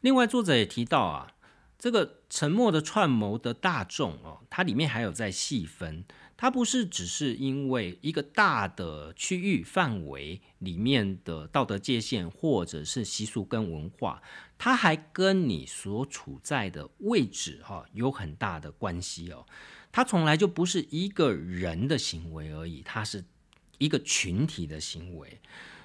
[0.00, 1.34] 另外，作者也提到啊，
[1.78, 6.04] 这个沉默的串谋的大众哦，它里面还有在细分。
[6.42, 14.20] 它不是只是因为一个大的区域范围里面的道德界限，或者是习俗跟文化，
[14.58, 19.46] 它还跟你所处在的位置哈有很大的关系哦。
[19.92, 23.24] 它从来就不是一个人的行为而已，它是
[23.78, 25.40] 一个群体的行为。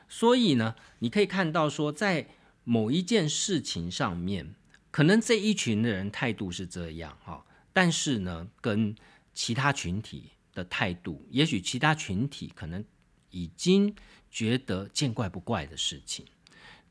[0.09, 2.29] 所以呢，你可以看到说，在
[2.63, 4.55] 某一件事情上面，
[4.89, 8.95] 可能这一群的人态度是这样哈，但是呢，跟
[9.35, 10.31] 其他群体。
[10.57, 12.83] 的态度，也许其他群体可能
[13.29, 13.93] 已经
[14.31, 16.25] 觉得见怪不怪的事情，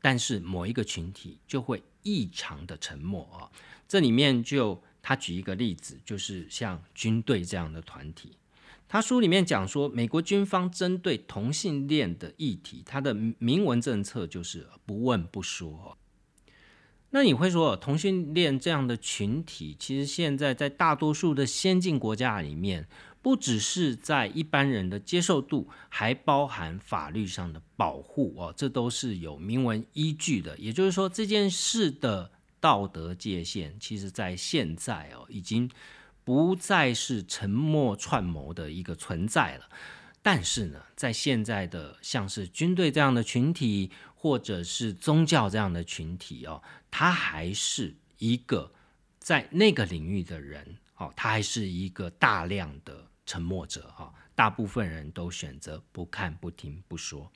[0.01, 3.51] 但是某一个群体就会异常的沉默啊。
[3.89, 8.37] 这里面就他举一个例子，就是像军队这样的团体，
[8.87, 15.97] 他书里面讲说，美国军方针对同性恋的议题，他的明文政策就是不问不说。
[17.09, 22.87] 那你会说，同性恋这样的群体，其实现在在大多数的先进国家里面。
[23.27, 30.57] 不只是在一般人的接受度，还包含法律上的保护哦，这都是有明文依据的。
[30.57, 35.69] 也就是说，这件事的道德界限，其实在现在哦，已经
[36.23, 39.67] 不再是沉默串谋的一个存在了。
[40.21, 48.71] 但是呢，在现在的像是军队这样的群体，或者是宗教这样的群体哦，他还是一个
[49.19, 50.77] 在那个领域的人。
[50.99, 57.31] 哦，他还是一个大量的沉默者哈，大部分人都选择不看、不听、不说，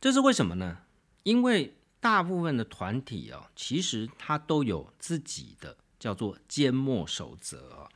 [0.00, 0.82] 这是为什么呢？
[1.24, 7.88] 因为大部分的团体哦，其实他都有自己的叫做缄默守则。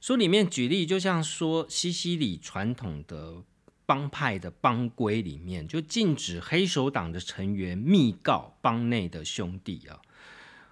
[0.00, 3.42] 书里面举例，就像说西西里传统的
[3.84, 10.00] 帮派的帮规里面，就禁止黑手党的成员密告帮内的兄弟啊。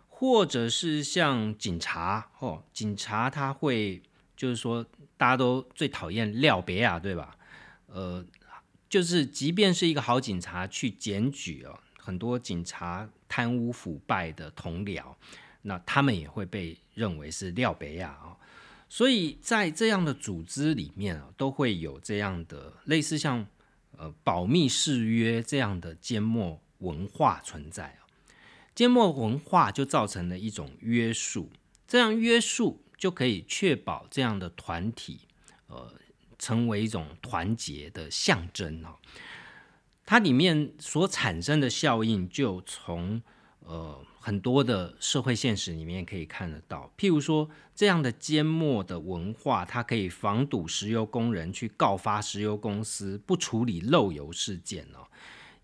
[0.09, 4.01] 或者是像警察哦，警察他会
[4.37, 4.87] 就是说，
[5.25, 7.35] 大家都最讨厌廖别亚，对吧？
[7.87, 8.23] 呃，
[8.91, 15.15] 就是即便是一个好警察去检举哦，很多警察贪污腐败的同僚，
[15.63, 18.37] 那他们也会被认为是廖别亚啊。
[18.91, 23.47] 所以在这样的组织里面啊，都会有这样的类似像
[23.97, 28.05] 呃保密誓约这样的缄默文化存在啊。
[28.75, 31.51] 缄默文化就造成了一种约束，
[31.89, 35.21] 这样约束就可以确保这样的团体，
[35.67, 35.93] 呃，
[36.39, 38.97] 成为一种团结的象征哦。
[40.07, 43.21] 它里面所产生的效应，就从
[43.61, 46.91] 呃很多的社会现实里面可以看得到。
[46.97, 55.07] 譬如说，这样的缄默的文化，它可以防堵石油工人去告发石油公司不处理漏油事件哦。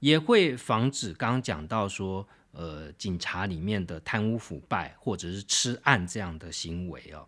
[0.01, 7.25] 也会防止刚刚讲到说，呃，警察里面的贪污腐败或者是吃案这样的行为哦，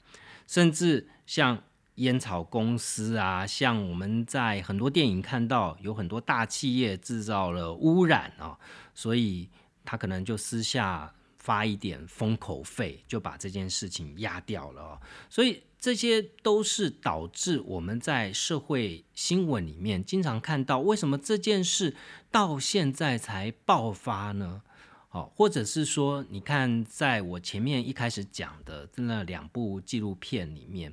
[0.47, 1.63] 甚至像
[1.97, 8.59] 烟草公司啊，像我们在很多电影看到有很多大企业制造了污染啊，
[8.95, 9.49] 所以
[9.85, 11.15] 他可能就私下。
[11.39, 21.97] 发一点封口费就把这件事情压掉了哦，所以这些都是导致我们在社会新闻里面经常看到，为什么这件事
[22.31, 24.63] 到现在才爆发呢？
[25.13, 30.93] 哦，或者是说，你看，在我前面一开始讲的那两部纪录片里面，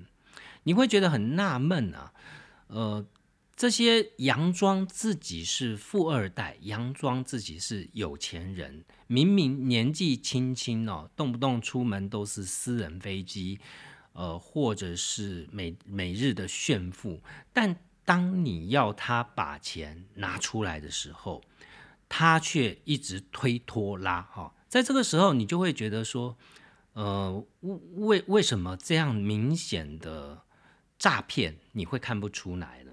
[0.64, 2.14] 你会觉得很纳闷啊，
[2.68, 3.06] 呃。
[3.56, 13.60] 这些佯装自己是富二代，佯装自己是有钱人，明明年纪轻轻哦，动不动出门都是私人飞机，
[14.14, 21.44] 呃，或者是每每日的炫富，但当你要他把钱拿出来的时候，
[22.10, 26.36] 他却一直推拖拉哈，在这个时候，你就会觉得说，
[26.94, 30.42] 呃，为为什么这样明显的
[30.98, 32.92] 诈骗你会看不出来呢？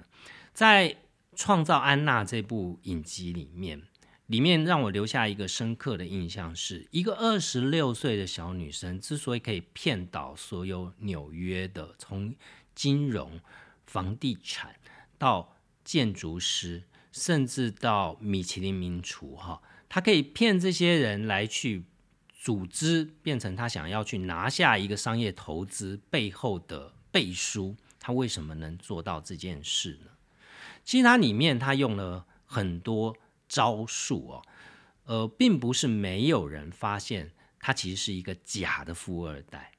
[0.52, 0.90] 在
[1.34, 3.82] 《创造安娜》这部影集里面，
[4.26, 12.34] 里面让我留下一个深刻的印象，是一个二十六岁的小女生，之所以可以骗倒所有纽约的，从
[12.74, 13.40] 金融、
[13.86, 14.76] 房地产
[15.18, 16.84] 到建筑师，
[17.16, 21.84] 甚至到米其林名厨，哈，他可以骗这些人来去
[22.30, 27.74] 组织，变成他想要去拿下一个商业投资背后的背书。
[27.98, 30.10] 他为什么能做到这件事呢？
[30.84, 33.16] 其实它里面他用了很多
[33.48, 34.42] 招数哦，
[35.06, 39.72] 呃，并不是没有人发现他其实是一个假的富二代，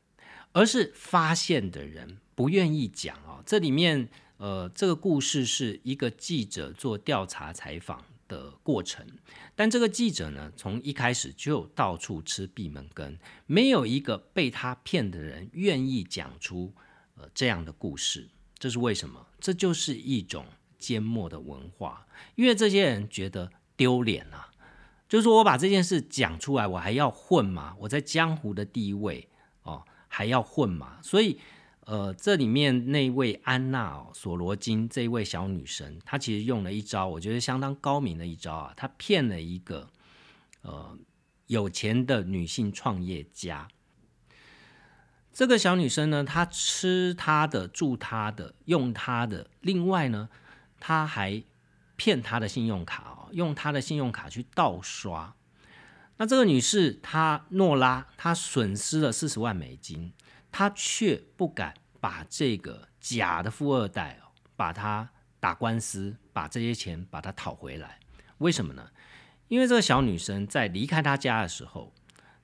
[0.52, 3.41] 而是发现的人不愿意讲哦。
[3.45, 9.06] 这里面呃，这个故事是一个记者做调查采访的过程，
[9.56, 16.73] 但这个记者呢，从一开始就到处吃闭门羹，没有一个被他骗的人愿意讲出
[17.15, 18.30] 呃这样的故事。
[18.58, 19.28] 这是为什么？
[19.39, 20.45] 这就是一种。
[20.80, 24.52] 缄默的文化，因为这些人觉得丢脸啊，
[25.10, 27.76] 就是说我把这件事讲出来，我还要混吗？
[27.80, 29.28] 我在江湖的地位
[29.63, 31.00] 哦，还要混吗？
[31.02, 31.39] 所以，
[31.88, 39.89] 呃，这里面那位安娜哦，索罗金这一位小女生，她其实用了一招，我觉得相当高明的一招啊，她骗了一个
[40.63, 40.97] 呃
[41.45, 43.69] 有钱的女性创业家。
[45.32, 50.30] 这个小女生呢，她吃她的，住她的，用她的，另外呢。
[50.80, 51.43] 她还
[51.95, 55.34] 骗她的信用卡哦，用她的信用卡去盗刷。
[56.17, 60.13] 那这个女士她诺拉，她损失了四十万美金，
[60.51, 67.99] 他却不敢把这个假的富二代哦，把他打官司，把这些钱把他讨回来。
[68.39, 68.89] 为什么呢？
[69.47, 71.93] 因为这个小女生在离开她家的时候，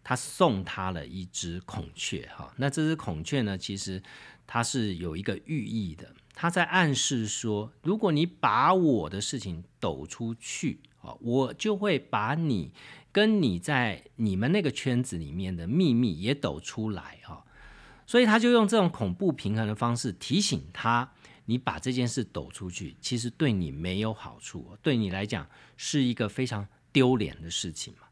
[0.04, 2.54] 他送她了一只孔雀哈。
[2.58, 4.02] 那这只孔雀呢，其实
[4.48, 6.14] 它是有一个寓意的。
[6.34, 12.72] 他在暗示说，如果你把我的事情抖出去啊，我就会把你
[13.12, 17.46] 跟你在你们那个圈子里面的秘密也抖出来哈。
[18.06, 21.14] 所以他就用这种恐怖平衡的方式提醒他，
[21.46, 28.08] 你把这件事抖出去，其实对你没有好处，对你来讲是一个非常丢脸的事情嘛。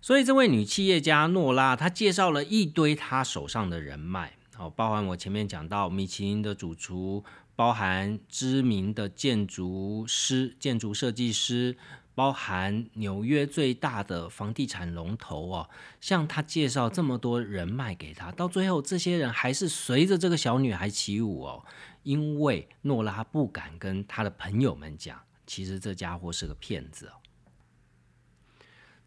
[0.00, 4.34] 所以这位女企业家诺拉，她介绍了一堆她手上的人脉。
[4.54, 7.24] 好，包含我前面讲到米其林的主厨，
[7.56, 11.76] 包含知名的建筑师、建筑设计师，
[12.14, 15.68] 包含纽约最大的房地产龙头哦，
[16.00, 21.64] 向他介绍这么多人脉给他，到最后这些人还是随着这个小女孩起舞哦，
[22.02, 27.12] 因为诺拉不敢跟他的朋友们讲，其实这家伙是个骗子哦。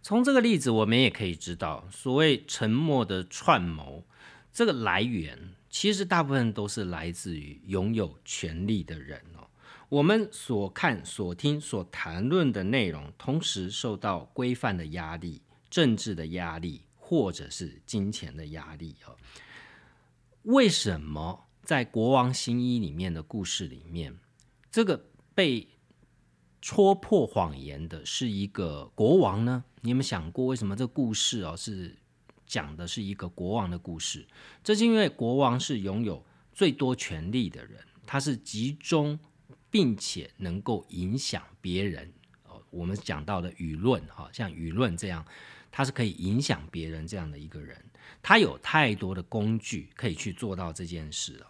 [0.02, 4.06] 从这个例子，我们也可以知道，所谓沉默的串谋。
[4.54, 9.22] 这个来源其实大部分都是来自于拥有权力的人。
[9.90, 19.16] 我们所看、所听、所谈论的内容，同时受到规范的压力、政治的压力，或者是金钱的压力哦。
[20.44, 24.18] 为什么在《国王新衣》里面的故事里面，
[24.70, 25.68] 这个被
[26.62, 29.64] 戳破谎言的是一个国王呢？
[29.82, 31.98] 你有没有想过，为什么这故事哦是？
[32.46, 34.26] 讲的是一个国王的故事，
[34.64, 39.20] 这是因为国王是拥有最多权力的人，他是集中
[39.70, 42.14] 并且能够影响别人。
[42.46, 45.26] 哦，我们讲到的舆论，哈，像舆论这样，
[45.72, 47.86] 他是可以影响别人这样的一个人，
[48.22, 51.48] 他有太多的工具可以去做到这件事了。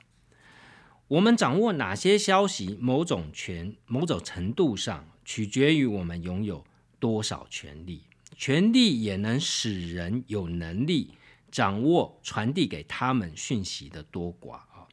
[1.08, 6.66] 我们掌握哪些消息，某种权某种程度上取决于我们拥有
[7.00, 8.04] 多少权力。
[8.36, 11.14] 权力也能使人有能力
[11.50, 14.88] 掌握传递给他们讯息的多寡啊。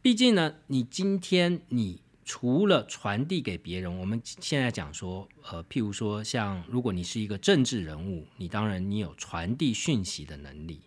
[0.00, 2.00] 毕竟呢，你今天你
[2.32, 10.82] 除了传递给别人，我们现在讲说，呃，譬如说，像如果你是一个政治人物，你当然你有传递讯息的能力。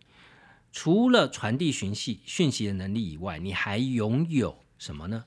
[0.71, 5.25] 除了传递讯息讯息的能力以外，你还拥有什么呢？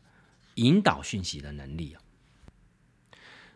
[0.55, 2.01] 引导讯息的能力啊。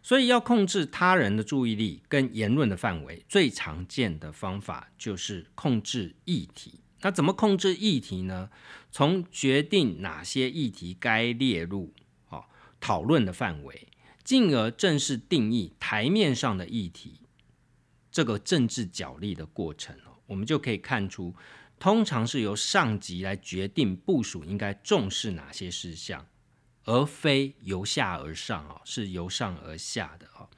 [0.03, 6.81] 所以要控制他人的注意力跟言论的范围，最常见的方法就是控制议题。
[7.01, 8.51] 那怎么控制议题呢？
[8.91, 11.95] 从决定哪些议题该列入
[12.81, 13.89] 讨论的范围，
[14.25, 17.21] 进而正式定义台面上的议题，
[18.11, 21.35] 这个政治角力的过程哦，我们就可以看出，
[21.79, 26.27] 通常是由上级来决定部署应该重视哪些事项。
[26.85, 30.49] 而非由下而上哦，是由上而下的哦。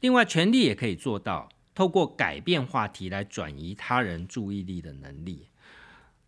[0.00, 5.49] 另外，权力也可以做到透过改变话题来转移他人注意力的能力。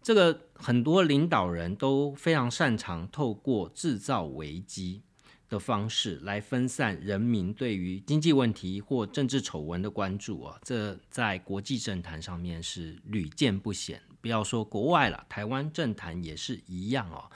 [0.02, 5.02] 这个很多领导人都非常擅长透过制造危机
[5.48, 10.58] 的方式来分散人民对于经济问题或政治丑闻的关注啊。
[10.64, 17.30] 这在国际政坛上面是屡见不鲜，不要说国外了，台湾政坛也是一样哦。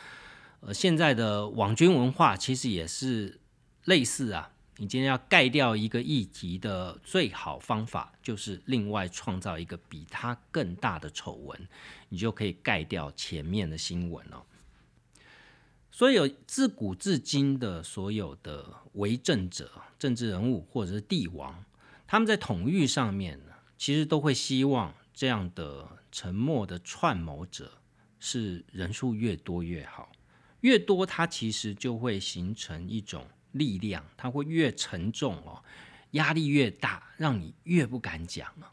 [0.61, 3.41] 呃，现在的网军文化其实也是
[3.85, 4.51] 类似啊。
[4.79, 11.69] 你今天要盖掉一个议题的最好方法，就是另外创造一个比它更大的丑闻，
[12.11, 14.45] 你就可以盖掉前面的新闻了。
[15.91, 21.65] 所以，有自古至今的所有的为政者、政治人物或者是帝王，
[22.07, 27.79] 他们在统御上面呢，其实都会希望这样的沉默的串谋者
[28.21, 30.13] 是人数越多越好。
[30.61, 33.27] 越多，它其实就会形成一种
[33.59, 35.63] 力量，它会越沉重哦，
[36.13, 38.73] 压力越大，让你越不敢讲啊。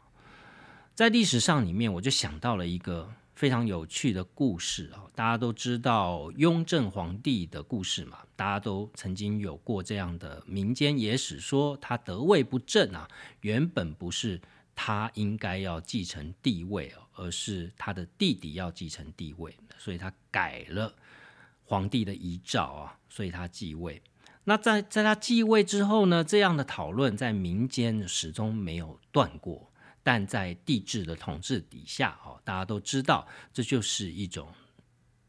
[0.94, 5.04] 在历史上里面，我就想到了一个非常有趣的故事啊。
[5.14, 13.08] 大家都知道雍正皇帝的故事嘛，大家都曾经有过这样的民间野史，说他得位不正啊，
[13.40, 14.40] 原本不是
[14.74, 20.94] 他应该要继承帝位哦，而是他的弟弟要继承帝位，所以他改了。
[21.66, 24.00] 皇帝的遗诏啊，所以他继位。
[24.44, 29.70] 那在在他继位之后呢，这样的讨论在民间始终没有断过。
[30.06, 34.52] 但在帝制的统治底下，哦，大家都知道，这就是一种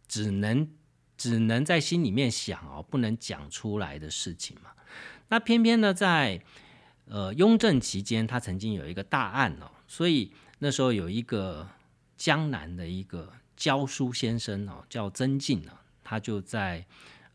[0.05, 0.69] 只能
[1.15, 4.71] 只能在心里面想哦，不能讲出来的事情嘛。
[5.29, 6.43] 那偏偏呢，在
[7.05, 11.65] 呃雍正期间，他曾经有一个大案哦，所以那时候有一个
[12.17, 15.83] 江南的一个教书先生哦，叫曾静啊。
[16.03, 16.85] 他就在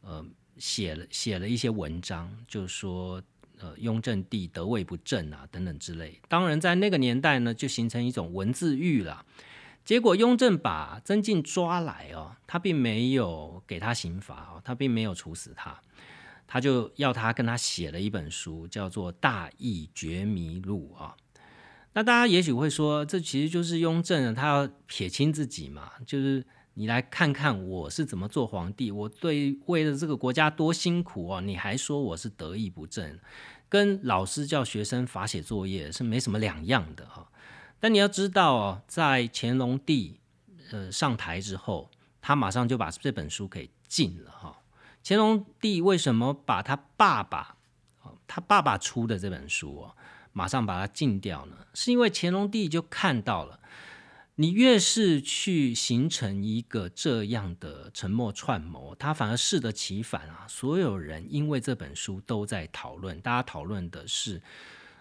[0.03, 0.23] 呃
[0.61, 3.21] 写了写了一些文章，就说
[3.59, 6.21] 呃雍正帝得位不正啊等等之类。
[6.29, 9.25] 当然在那个年代呢，就形成一种文字狱了。
[9.85, 15.81] 结果雍正把曾静抓来哦，他并没有给他刑罚哦，他并没有处死他，
[16.47, 21.17] 他就要他跟他写了一本书，叫做《大义觉迷录》啊。
[21.95, 26.45] 那大家也许会说，这其实就是雍正他要撇清自己嘛，就是。
[26.75, 33.19] 你来看看我是怎么做皇帝，我对为了这个国家多辛苦哦，你还说我是得意不正，
[33.69, 37.31] 跟老师叫学生罚写作业是没什么两样的哈。
[37.79, 40.21] 但你要知道哦，在乾隆帝
[40.71, 41.91] 呃上台之后，
[42.23, 44.59] 他马上就把这本书给禁了哈。
[45.05, 47.57] 乾隆帝为什么把他爸爸
[48.27, 49.97] 他爸爸出的这本书哦，
[50.33, 51.57] 马上把它禁掉呢？
[51.75, 53.59] 是因为乾隆帝就看到了。
[54.41, 60.47] 你越是去形成一个这样的沉默串谋，他反而适得其反啊！
[60.49, 64.41] 所有人因为这本书都在讨论，大家讨论的是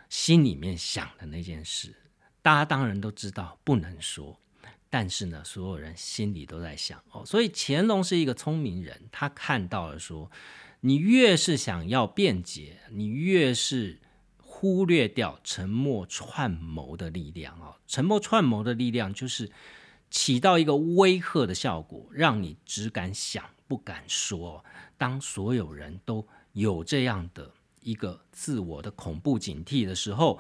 [0.10, 1.96] 心里面想的那件事，
[2.42, 4.38] 大家当然都知道不能说，
[4.90, 7.26] 但是呢，所有人心里都在想哦。
[7.26, 10.30] 所以乾隆是一个聪明人，他看到了说，
[10.82, 14.00] 你越是想要辩解，你越是。
[14.60, 17.78] 忽略掉沉默串谋的力量啊！
[17.88, 19.50] 沉默串谋的力量就是
[20.12, 24.66] 起到一个威吓的效果，让你只敢想不敢说。
[24.98, 27.50] 当所有人都有这样的
[27.80, 30.38] 一个自我的恐怖警惕的时候，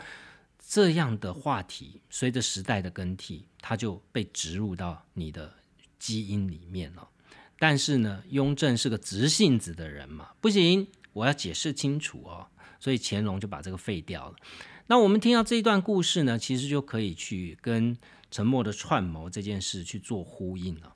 [0.67, 5.49] 这样的话题随着时代的更替，它就被植入到你的
[5.97, 7.07] 基因里面了。
[7.57, 12.45] 但是呢，雍正是个直性子的人嘛，不行，我要解释清楚哦。
[12.79, 14.35] 所以乾隆就把这个废掉了。
[14.87, 17.97] 那我们听到这一段故事呢，其实就可以去跟
[18.31, 20.95] 沉默的串谋这件事去做呼应了。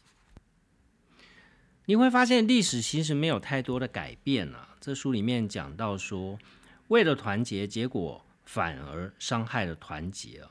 [1.86, 4.70] 你会发现历史其实没有太多的改变啊。
[4.80, 6.40] 这书里面讲到说，
[6.88, 10.50] 为了团结，结果反而伤害了团结啊。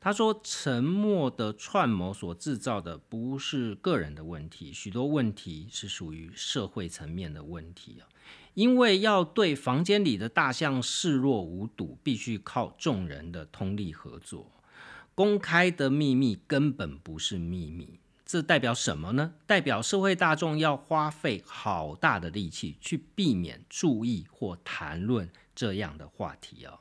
[0.00, 8.04] 他说：“沉默的串谋所制造的不是个人的问题，许多问题是属于社会层面的问题啊。
[8.54, 14.50] 因为要对房间里的大象视若无睹，必须靠众人的通力合作。
[15.14, 19.34] 公开的秘密根本不是秘密，这代表什么呢？
[19.46, 26.78] 代表社会大众要花费好大的力气去避免注意或谈论这样的话题哦。”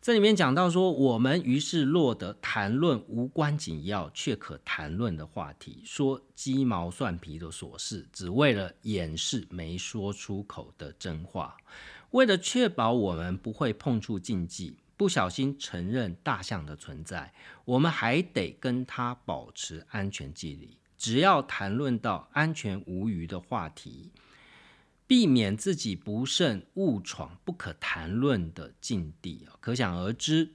[0.00, 11.56] 这里面讲到说，我们于是落得谈论无关紧要却可谈论的话题，说鸡毛蒜皮的琐事，只为了掩饰没说出口的真话。
[12.12, 17.34] 为了确保我们不会碰触禁忌，不小心承认大象的存在，
[17.64, 20.78] 我们还得跟它保持安全距离。
[20.96, 24.10] 只要谈论到安全无虞的话题。
[25.08, 30.52] 避免自己不慎误闯不可谈论的境地，可想而知，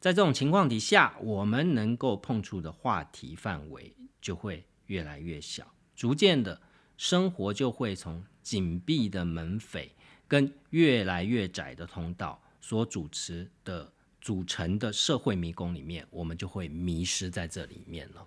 [0.00, 6.62] 在这种情况底下，我们能够碰触的话题范围就会越来越小，逐渐的，
[6.96, 9.90] 生活就会从紧闭的门扉
[10.26, 13.92] 跟越来越窄的通道所主持的
[14.22, 18.26] 组成的社会迷宫里面，我们就会迷失在这里面了。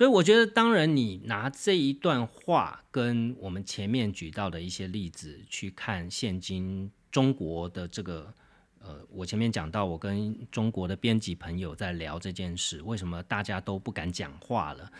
[0.00, 8.32] 所以我觉得，当然，你拿这一段话跟我们前面举到的一些例子去看现今中国的这个，
[8.78, 14.90] 呃，我前面讲到，我跟中国的编辑朋友在聊这件事，为什么大家都不敢讲话了？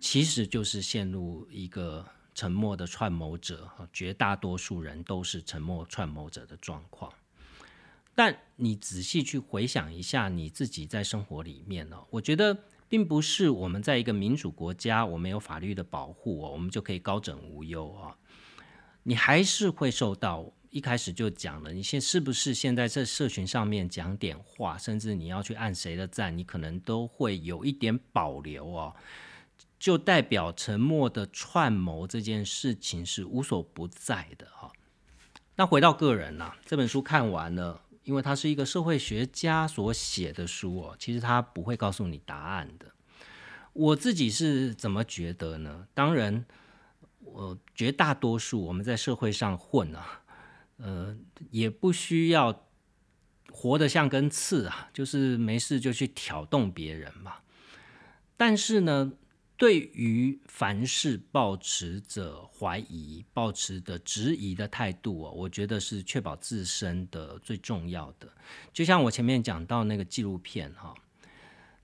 [0.00, 2.02] 其实就是陷入一个
[2.34, 7.12] 沉默的串谋者，绝大多数人都是沉默串谋者的状况。
[8.14, 12.56] 但你仔细去回想一下你自己在生活里面呢，我觉得。
[12.88, 18.16] 并不是我们在一个民主国家，我们有法律的保护哦，我们就可以高枕无忧啊。
[19.02, 28.94] 你还是会受到一开始就讲了，你现是不是现在在社群上面讲点话，甚至你要去按谁的赞，你可能都会有一点保留哦，
[29.78, 34.70] 就代表沉默的串谋这件事情是无所不在的哈。
[35.56, 37.82] 那回到个人呐，这本书看完了。
[38.08, 42.86] 因为它是一个社会学家所写的书哦，其实他不会告诉你答案的。
[43.74, 45.86] 我自己是怎么觉得呢？
[45.92, 46.46] 当然，
[47.20, 50.22] 我绝大多数我们在社会上混啊，
[50.78, 51.14] 呃，
[51.50, 52.64] 也不需要
[53.52, 57.34] 活得像根刺啊，就是没事就去挑动别人嘛。
[58.38, 59.12] 但是呢。
[59.58, 68.28] 对于凡事保持着怀疑、保持的质疑的态度哦，我觉得是确保自身的最重要的。
[68.72, 70.94] 就像我前面讲到那个纪录片哈，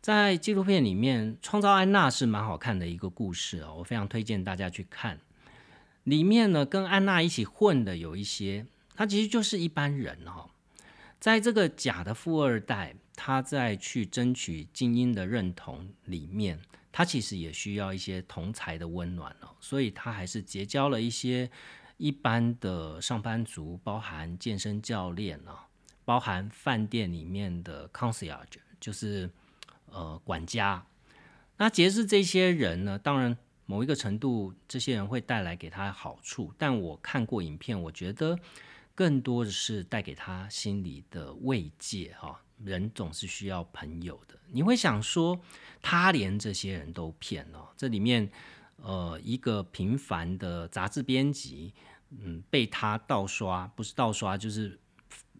[0.00, 5.18] 在纪录片里面，《创造安娜》是蛮好看的一个故事哦，我非常推荐大家去看。
[6.04, 10.48] 里面呢，跟安娜一起混的有一些，他其实就是一般人哈。
[11.18, 16.60] 在这个假的富二代，他在去争取精英的认同里面。
[16.96, 21.50] 他其实也需要一些同才的温暖哦，所以他还是结交了一些
[21.96, 25.58] 一般的上班族，包含健身教练哦，
[26.04, 29.28] 包含饭店里面的 concierge，就是
[29.86, 30.86] 呃管家。
[31.56, 33.36] 那结识这些人呢，当然
[33.66, 38.38] 某一个程度，这些人会带来给他好处，但我看过影片，我觉得
[38.94, 42.40] 更多的是带给他心里的慰藉哈。
[42.62, 45.38] 人总是需要朋友的，你会想说，
[45.82, 47.72] 他连这些人都骗了。
[47.76, 48.30] 这里面，
[48.76, 51.74] 呃，一个平凡的杂志编辑，
[52.10, 54.78] 嗯，被他盗刷，不是盗刷，就是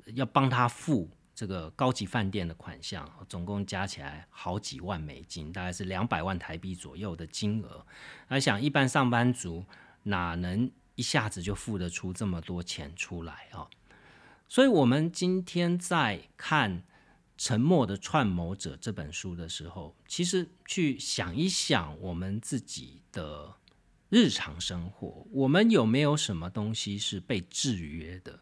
[0.06, 7.86] 要帮他付这个高级饭店的款项，总共加起来好几万美金，大概是两百万台币左右的金额。
[8.28, 9.64] 来想，一般上班族
[10.02, 13.70] 哪能一下子就付得出这么多钱出来啊？
[14.48, 16.82] 所以，我们今天在看。
[17.36, 23.54] 《沉默的串谋者》这本书的时候，其实去想一想我们自己的
[24.08, 28.38] 日常生活，我们有没有什么东西是被制约的，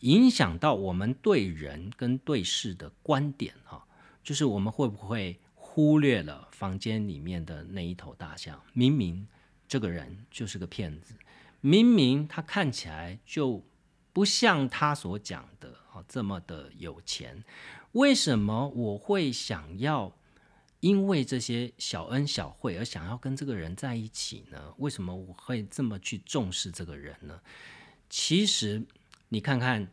[0.00, 3.54] 影响到我们对人跟对事的观点？
[3.64, 3.86] 哈，
[4.22, 8.62] 就是我们会不会忽略了房间里面的那一头大象？
[8.74, 9.26] 明明
[9.66, 11.14] 这个人就是个骗子，
[11.62, 13.64] 明明他看起来就
[14.12, 17.42] 不像他所讲的哦这么的有钱。
[17.92, 20.14] 为什么我会想要
[20.80, 24.74] 因为这些小恩小惠而想要跟这个人在一起呢？
[24.76, 27.40] 为什么我会这么去重视这个人呢？
[28.10, 28.84] 其实
[29.30, 29.86] 你看看《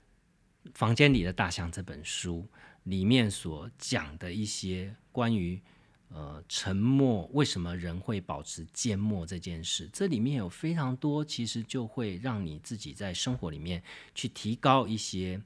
[0.73, 2.45] 房间里的大象》这本书
[2.83, 5.61] 里面所讲的一些关于
[6.09, 13.81] 呃沉默，为什么人会保持缄默这件事，这里面有非常多，其实就会让你自己在生活里面
[14.13, 15.41] 去提高一些。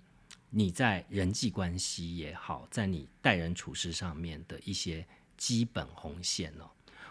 [0.49, 6.69] 你在人际关系也好，在你待人处事上面的一些基本红线哦。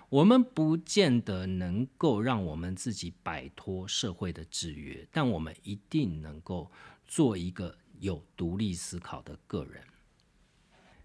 [0.08, 6.70] 我们不见得能够让我们自己摆脱社会的制约，但我们一定能够
[7.06, 9.82] 做一个有独立思考的个人。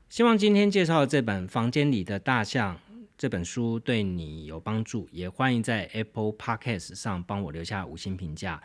[0.07, 2.75] 希望今天介绍的这本《房间里的大象》
[3.17, 8.61] 这本书对你有帮助，也欢迎在 Apple Podcast 上帮我留下五星评价。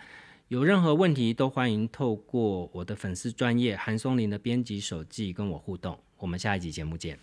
[0.48, 5.98] 有任何问题都欢迎透过我的粉丝专业韩松林的编辑手记跟我互动。
[6.18, 7.18] 我们下一集节目见。